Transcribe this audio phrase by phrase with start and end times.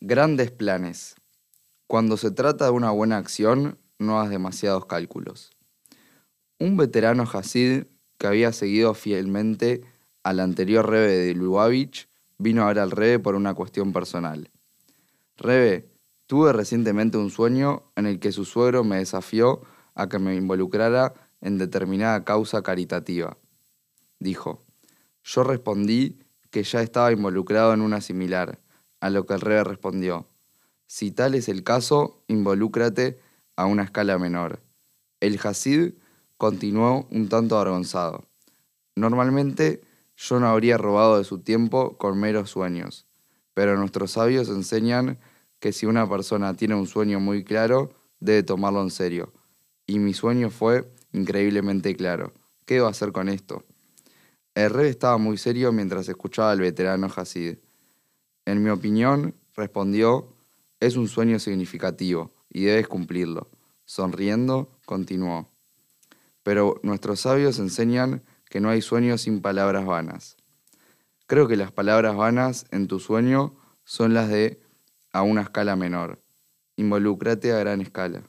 [0.00, 1.16] Grandes planes.
[1.88, 5.50] Cuando se trata de una buena acción, no hagas demasiados cálculos.
[6.60, 9.82] Un veterano Hasid que había seguido fielmente
[10.22, 12.08] al anterior Rebe de Lubavitch
[12.38, 14.52] vino a ver al Rebe por una cuestión personal.
[15.36, 15.90] Rebe,
[16.28, 19.62] tuve recientemente un sueño en el que su suegro me desafió
[19.96, 23.36] a que me involucrara en determinada causa caritativa.
[24.20, 24.64] Dijo.
[25.24, 26.20] Yo respondí
[26.50, 28.60] que ya estaba involucrado en una similar
[29.00, 30.26] a lo que el rey respondió,
[30.88, 33.20] si tal es el caso, involúcrate
[33.56, 34.60] a una escala menor.
[35.20, 35.92] El Hasid
[36.38, 38.24] continuó un tanto avergonzado.
[38.96, 39.82] Normalmente
[40.16, 43.06] yo no habría robado de su tiempo con meros sueños,
[43.52, 45.18] pero nuestros sabios enseñan
[45.60, 49.34] que si una persona tiene un sueño muy claro, debe tomarlo en serio.
[49.86, 52.32] Y mi sueño fue increíblemente claro.
[52.64, 53.62] ¿Qué debo hacer con esto?
[54.54, 57.58] El rey estaba muy serio mientras escuchaba al veterano Hasid.
[58.48, 60.34] En mi opinión, respondió,
[60.80, 63.50] es un sueño significativo y debes cumplirlo.
[63.84, 65.50] Sonriendo, continuó.
[66.42, 70.38] Pero nuestros sabios enseñan que no hay sueños sin palabras vanas.
[71.26, 73.54] Creo que las palabras vanas en tu sueño
[73.84, 74.62] son las de
[75.12, 76.18] a una escala menor.
[76.76, 78.22] Involúcrate a gran escala.